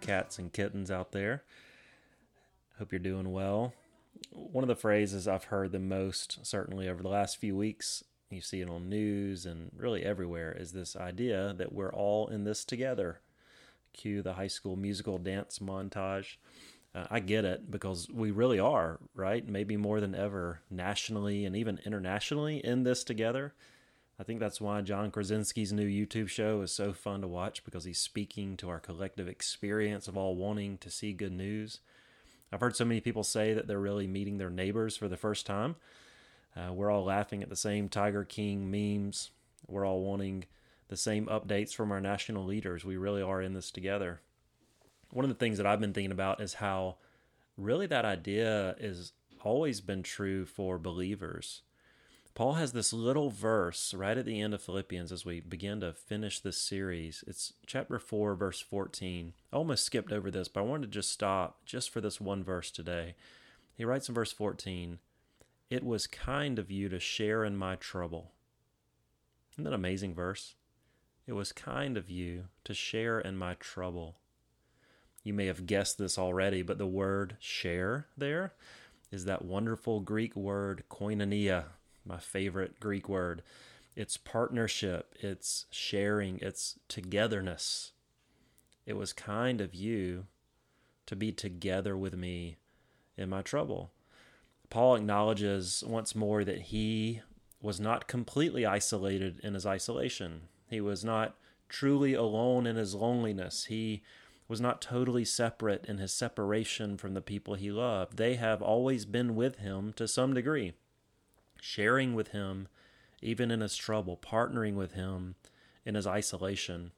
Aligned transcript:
cats 0.00 0.38
and 0.38 0.52
kittens 0.52 0.90
out 0.90 1.12
there. 1.12 1.42
Hope 2.78 2.92
you're 2.92 2.98
doing 2.98 3.32
well. 3.32 3.72
One 4.30 4.64
of 4.64 4.68
the 4.68 4.76
phrases 4.76 5.26
I've 5.26 5.44
heard 5.44 5.72
the 5.72 5.78
most, 5.78 6.44
certainly 6.44 6.88
over 6.88 7.02
the 7.02 7.08
last 7.08 7.38
few 7.38 7.56
weeks, 7.56 8.04
you 8.30 8.40
see 8.40 8.60
it 8.60 8.68
on 8.68 8.88
news 8.88 9.46
and 9.46 9.70
really 9.76 10.04
everywhere, 10.04 10.52
is 10.52 10.72
this 10.72 10.96
idea 10.96 11.54
that 11.56 11.72
we're 11.72 11.92
all 11.92 12.28
in 12.28 12.44
this 12.44 12.64
together. 12.64 13.20
Cue 13.92 14.22
the 14.22 14.34
high 14.34 14.48
school 14.48 14.76
musical 14.76 15.18
dance 15.18 15.58
montage. 15.58 16.36
Uh, 16.94 17.06
I 17.10 17.20
get 17.20 17.44
it 17.44 17.70
because 17.70 18.08
we 18.12 18.30
really 18.30 18.58
are, 18.58 18.98
right? 19.14 19.46
Maybe 19.46 19.76
more 19.76 20.00
than 20.00 20.14
ever, 20.14 20.60
nationally 20.70 21.44
and 21.44 21.56
even 21.56 21.80
internationally, 21.84 22.64
in 22.64 22.84
this 22.84 23.04
together. 23.04 23.54
I 24.18 24.22
think 24.22 24.38
that's 24.38 24.60
why 24.60 24.80
John 24.80 25.10
Krasinski's 25.10 25.72
new 25.72 25.88
YouTube 25.88 26.28
show 26.28 26.62
is 26.62 26.72
so 26.72 26.92
fun 26.92 27.20
to 27.22 27.28
watch 27.28 27.64
because 27.64 27.84
he's 27.84 27.98
speaking 27.98 28.56
to 28.58 28.68
our 28.68 28.78
collective 28.78 29.26
experience 29.26 30.06
of 30.06 30.16
all 30.16 30.36
wanting 30.36 30.78
to 30.78 30.90
see 30.90 31.12
good 31.12 31.32
news. 31.32 31.80
I've 32.52 32.60
heard 32.60 32.76
so 32.76 32.84
many 32.84 33.00
people 33.00 33.24
say 33.24 33.54
that 33.54 33.66
they're 33.66 33.80
really 33.80 34.06
meeting 34.06 34.38
their 34.38 34.50
neighbors 34.50 34.96
for 34.96 35.08
the 35.08 35.16
first 35.16 35.46
time. 35.46 35.74
Uh, 36.56 36.72
we're 36.72 36.90
all 36.90 37.04
laughing 37.04 37.42
at 37.42 37.48
the 37.48 37.56
same 37.56 37.88
Tiger 37.88 38.22
King 38.22 38.70
memes. 38.70 39.30
We're 39.66 39.84
all 39.84 40.02
wanting 40.02 40.44
the 40.86 40.96
same 40.96 41.26
updates 41.26 41.74
from 41.74 41.90
our 41.90 42.00
national 42.00 42.44
leaders. 42.44 42.84
We 42.84 42.96
really 42.96 43.22
are 43.22 43.42
in 43.42 43.54
this 43.54 43.72
together. 43.72 44.20
One 45.10 45.24
of 45.24 45.28
the 45.28 45.34
things 45.34 45.56
that 45.58 45.66
I've 45.66 45.80
been 45.80 45.92
thinking 45.92 46.12
about 46.12 46.40
is 46.40 46.54
how 46.54 46.96
really 47.56 47.88
that 47.88 48.04
idea 48.04 48.76
has 48.80 49.12
always 49.42 49.80
been 49.80 50.04
true 50.04 50.44
for 50.44 50.78
believers. 50.78 51.62
Paul 52.34 52.54
has 52.54 52.72
this 52.72 52.92
little 52.92 53.30
verse 53.30 53.94
right 53.94 54.18
at 54.18 54.24
the 54.24 54.40
end 54.40 54.54
of 54.54 54.62
Philippians 54.62 55.12
as 55.12 55.24
we 55.24 55.38
begin 55.38 55.80
to 55.80 55.92
finish 55.92 56.40
this 56.40 56.58
series. 56.58 57.22
It's 57.28 57.52
chapter 57.64 58.00
4, 58.00 58.34
verse 58.34 58.60
14. 58.60 59.34
I 59.52 59.56
almost 59.56 59.84
skipped 59.84 60.10
over 60.10 60.32
this, 60.32 60.48
but 60.48 60.60
I 60.60 60.64
wanted 60.64 60.90
to 60.90 60.98
just 60.98 61.12
stop 61.12 61.64
just 61.64 61.90
for 61.90 62.00
this 62.00 62.20
one 62.20 62.42
verse 62.42 62.72
today. 62.72 63.14
He 63.76 63.84
writes 63.84 64.08
in 64.08 64.16
verse 64.16 64.32
14, 64.32 64.98
It 65.70 65.84
was 65.84 66.08
kind 66.08 66.58
of 66.58 66.72
you 66.72 66.88
to 66.88 66.98
share 66.98 67.44
in 67.44 67.56
my 67.56 67.76
trouble. 67.76 68.32
Isn't 69.52 69.62
that 69.62 69.70
an 69.70 69.74
amazing 69.74 70.12
verse? 70.12 70.56
It 71.28 71.34
was 71.34 71.52
kind 71.52 71.96
of 71.96 72.10
you 72.10 72.46
to 72.64 72.74
share 72.74 73.20
in 73.20 73.36
my 73.36 73.54
trouble. 73.54 74.16
You 75.22 75.34
may 75.34 75.46
have 75.46 75.66
guessed 75.66 75.98
this 75.98 76.18
already, 76.18 76.62
but 76.62 76.78
the 76.78 76.86
word 76.86 77.36
share 77.38 78.08
there 78.16 78.54
is 79.12 79.24
that 79.24 79.44
wonderful 79.44 80.00
Greek 80.00 80.34
word 80.34 80.82
koinonia 80.90 81.66
my 82.04 82.18
favorite 82.18 82.80
Greek 82.80 83.08
word. 83.08 83.42
It's 83.96 84.16
partnership, 84.16 85.14
it's 85.20 85.66
sharing, 85.70 86.38
it's 86.40 86.78
togetherness. 86.88 87.92
It 88.86 88.96
was 88.96 89.12
kind 89.12 89.60
of 89.60 89.74
you 89.74 90.26
to 91.06 91.16
be 91.16 91.32
together 91.32 91.96
with 91.96 92.16
me 92.16 92.56
in 93.16 93.28
my 93.28 93.42
trouble. 93.42 93.92
Paul 94.68 94.96
acknowledges 94.96 95.84
once 95.86 96.14
more 96.14 96.44
that 96.44 96.62
he 96.62 97.22
was 97.62 97.80
not 97.80 98.08
completely 98.08 98.66
isolated 98.66 99.40
in 99.42 99.54
his 99.54 99.64
isolation. 99.64 100.42
He 100.68 100.80
was 100.80 101.04
not 101.04 101.36
truly 101.68 102.14
alone 102.14 102.66
in 102.66 102.76
his 102.76 102.94
loneliness. 102.94 103.66
He 103.66 104.02
was 104.48 104.60
not 104.60 104.82
totally 104.82 105.24
separate 105.24 105.86
in 105.86 105.98
his 105.98 106.12
separation 106.12 106.98
from 106.98 107.14
the 107.14 107.22
people 107.22 107.54
he 107.54 107.70
loved. 107.70 108.16
They 108.16 108.34
have 108.34 108.60
always 108.60 109.04
been 109.04 109.34
with 109.34 109.58
him 109.58 109.92
to 109.94 110.08
some 110.08 110.34
degree 110.34 110.74
sharing 111.64 112.14
with 112.14 112.28
him 112.28 112.68
even 113.22 113.50
in 113.50 113.62
his 113.62 113.74
trouble, 113.74 114.18
partnering 114.18 114.74
with 114.74 114.92
him 114.92 115.34
in 115.86 115.94
his 115.94 116.06
isolation. 116.06 116.92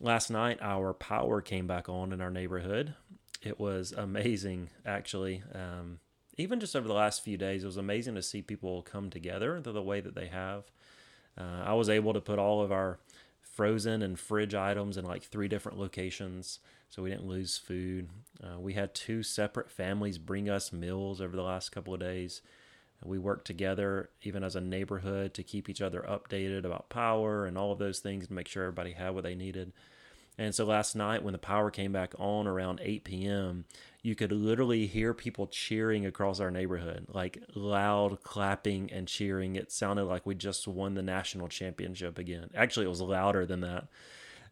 Last 0.00 0.30
night, 0.30 0.58
our 0.60 0.94
power 0.94 1.40
came 1.40 1.66
back 1.66 1.88
on 1.88 2.12
in 2.12 2.20
our 2.20 2.30
neighborhood. 2.30 2.94
It 3.42 3.58
was 3.58 3.92
amazing, 3.92 4.70
actually. 4.86 5.42
Um, 5.52 5.98
even 6.38 6.60
just 6.60 6.76
over 6.76 6.86
the 6.86 6.94
last 6.94 7.24
few 7.24 7.36
days, 7.36 7.64
it 7.64 7.66
was 7.66 7.76
amazing 7.76 8.14
to 8.14 8.22
see 8.22 8.42
people 8.42 8.82
come 8.82 9.10
together 9.10 9.60
the, 9.60 9.72
the 9.72 9.82
way 9.82 10.00
that 10.00 10.14
they 10.14 10.26
have. 10.28 10.64
Uh, 11.36 11.62
I 11.64 11.74
was 11.74 11.88
able 11.88 12.12
to 12.12 12.20
put 12.20 12.38
all 12.38 12.62
of 12.62 12.70
our 12.70 13.00
frozen 13.42 14.02
and 14.02 14.18
fridge 14.18 14.54
items 14.54 14.96
in 14.96 15.04
like 15.04 15.24
three 15.24 15.48
different 15.48 15.78
locations 15.78 16.60
so 16.90 17.02
we 17.02 17.10
didn't 17.10 17.26
lose 17.26 17.58
food. 17.58 18.08
Uh, 18.42 18.60
we 18.60 18.74
had 18.74 18.94
two 18.94 19.24
separate 19.24 19.68
families 19.68 20.16
bring 20.16 20.48
us 20.48 20.72
meals 20.72 21.20
over 21.20 21.34
the 21.34 21.42
last 21.42 21.70
couple 21.70 21.92
of 21.92 21.98
days. 21.98 22.40
We 23.02 23.18
worked 23.18 23.46
together, 23.46 24.10
even 24.22 24.44
as 24.44 24.56
a 24.56 24.60
neighborhood, 24.60 25.34
to 25.34 25.42
keep 25.42 25.68
each 25.68 25.82
other 25.82 26.04
updated 26.08 26.64
about 26.64 26.88
power 26.88 27.46
and 27.46 27.58
all 27.58 27.72
of 27.72 27.78
those 27.78 27.98
things 28.00 28.28
to 28.28 28.32
make 28.32 28.48
sure 28.48 28.64
everybody 28.64 28.92
had 28.92 29.14
what 29.14 29.24
they 29.24 29.34
needed. 29.34 29.72
And 30.36 30.54
so 30.54 30.64
last 30.64 30.96
night, 30.96 31.22
when 31.22 31.32
the 31.32 31.38
power 31.38 31.70
came 31.70 31.92
back 31.92 32.14
on 32.18 32.46
around 32.46 32.80
8 32.82 33.04
p.m., 33.04 33.66
you 34.02 34.14
could 34.14 34.32
literally 34.32 34.86
hear 34.86 35.14
people 35.14 35.46
cheering 35.46 36.04
across 36.04 36.40
our 36.40 36.50
neighborhood, 36.50 37.06
like 37.08 37.42
loud 37.54 38.22
clapping 38.22 38.90
and 38.92 39.06
cheering. 39.06 39.54
It 39.54 39.70
sounded 39.70 40.04
like 40.04 40.26
we 40.26 40.34
just 40.34 40.66
won 40.66 40.94
the 40.94 41.02
national 41.02 41.48
championship 41.48 42.18
again. 42.18 42.50
Actually, 42.54 42.86
it 42.86 42.90
was 42.90 43.00
louder 43.00 43.46
than 43.46 43.60
that. 43.60 43.86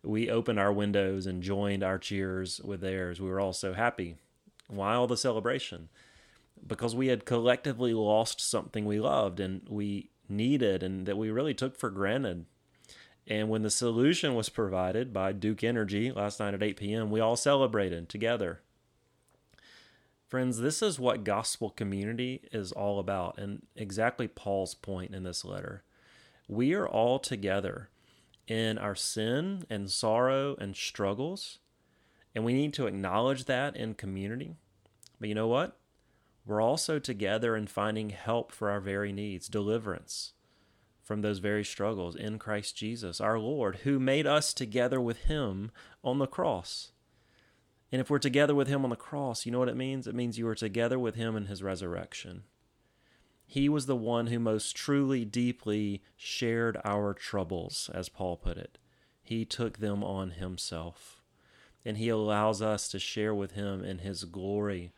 We 0.04 0.30
opened 0.30 0.58
our 0.58 0.72
windows 0.72 1.26
and 1.26 1.42
joined 1.42 1.82
our 1.82 1.98
cheers 1.98 2.60
with 2.62 2.80
theirs. 2.80 3.20
We 3.20 3.28
were 3.28 3.40
all 3.40 3.52
so 3.52 3.72
happy. 3.72 4.16
Why 4.68 4.94
all 4.94 5.06
the 5.06 5.16
celebration? 5.16 5.88
Because 6.66 6.94
we 6.94 7.08
had 7.08 7.24
collectively 7.24 7.94
lost 7.94 8.40
something 8.40 8.84
we 8.84 9.00
loved 9.00 9.40
and 9.40 9.62
we 9.68 10.10
needed 10.28 10.82
and 10.82 11.06
that 11.06 11.18
we 11.18 11.30
really 11.30 11.54
took 11.54 11.76
for 11.76 11.90
granted. 11.90 12.46
And 13.26 13.48
when 13.48 13.62
the 13.62 13.70
solution 13.70 14.34
was 14.34 14.48
provided 14.48 15.12
by 15.12 15.32
Duke 15.32 15.62
Energy 15.62 16.10
last 16.10 16.40
night 16.40 16.54
at 16.54 16.62
8 16.62 16.76
p.m., 16.76 17.10
we 17.10 17.20
all 17.20 17.36
celebrated 17.36 18.08
together. 18.08 18.60
Friends, 20.28 20.58
this 20.58 20.82
is 20.82 20.98
what 20.98 21.24
gospel 21.24 21.70
community 21.70 22.40
is 22.52 22.72
all 22.72 22.98
about, 22.98 23.38
and 23.38 23.66
exactly 23.76 24.26
Paul's 24.26 24.74
point 24.74 25.14
in 25.14 25.24
this 25.24 25.44
letter. 25.44 25.84
We 26.48 26.72
are 26.72 26.88
all 26.88 27.18
together 27.18 27.90
in 28.48 28.78
our 28.78 28.94
sin 28.94 29.64
and 29.68 29.90
sorrow 29.90 30.56
and 30.58 30.74
struggles, 30.74 31.58
and 32.34 32.44
we 32.44 32.54
need 32.54 32.72
to 32.74 32.86
acknowledge 32.86 33.44
that 33.44 33.76
in 33.76 33.94
community. 33.94 34.56
But 35.20 35.28
you 35.28 35.34
know 35.34 35.48
what? 35.48 35.76
We're 36.44 36.60
also 36.60 36.98
together 36.98 37.56
in 37.56 37.66
finding 37.66 38.10
help 38.10 38.52
for 38.52 38.70
our 38.70 38.80
very 38.80 39.12
needs, 39.12 39.48
deliverance 39.48 40.32
from 41.02 41.20
those 41.20 41.38
very 41.38 41.64
struggles 41.64 42.14
in 42.14 42.38
Christ 42.38 42.76
Jesus, 42.76 43.20
our 43.20 43.38
Lord, 43.38 43.76
who 43.82 43.98
made 43.98 44.26
us 44.26 44.54
together 44.54 45.00
with 45.00 45.24
Him 45.24 45.70
on 46.02 46.18
the 46.18 46.26
cross. 46.26 46.92
And 47.90 48.00
if 48.00 48.08
we're 48.08 48.18
together 48.18 48.54
with 48.54 48.68
Him 48.68 48.84
on 48.84 48.90
the 48.90 48.96
cross, 48.96 49.44
you 49.44 49.52
know 49.52 49.58
what 49.58 49.68
it 49.68 49.76
means? 49.76 50.06
It 50.06 50.14
means 50.14 50.38
you 50.38 50.48
are 50.48 50.54
together 50.54 50.98
with 50.98 51.14
Him 51.14 51.36
in 51.36 51.46
His 51.46 51.62
resurrection. 51.62 52.44
He 53.44 53.68
was 53.68 53.86
the 53.86 53.96
one 53.96 54.28
who 54.28 54.38
most 54.38 54.74
truly, 54.74 55.24
deeply 55.24 56.02
shared 56.16 56.80
our 56.84 57.12
troubles, 57.12 57.90
as 57.92 58.08
Paul 58.08 58.36
put 58.36 58.56
it. 58.56 58.78
He 59.22 59.44
took 59.44 59.78
them 59.78 60.02
on 60.02 60.30
Himself. 60.30 61.20
And 61.84 61.98
He 61.98 62.08
allows 62.08 62.62
us 62.62 62.88
to 62.88 62.98
share 62.98 63.34
with 63.34 63.52
Him 63.52 63.84
in 63.84 63.98
His 63.98 64.24
glory 64.24 64.92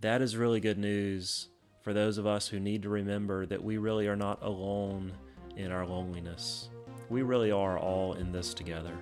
that 0.00 0.22
is 0.22 0.36
really 0.36 0.60
good 0.60 0.78
news 0.78 1.48
for 1.82 1.92
those 1.92 2.18
of 2.18 2.26
us 2.26 2.46
who 2.46 2.60
need 2.60 2.82
to 2.82 2.88
remember 2.88 3.46
that 3.46 3.62
we 3.62 3.78
really 3.78 4.06
are 4.06 4.16
not 4.16 4.42
alone 4.42 5.12
in 5.56 5.72
our 5.72 5.86
loneliness. 5.86 6.68
We 7.08 7.22
really 7.22 7.50
are 7.50 7.78
all 7.78 8.12
in 8.12 8.30
this 8.30 8.54
together. 8.54 8.96